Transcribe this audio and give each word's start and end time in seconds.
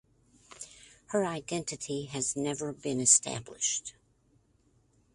Her 1.09 1.27
identity 1.27 2.05
has 2.05 2.35
never 2.35 2.73
been 2.73 2.99
established. 2.99 3.93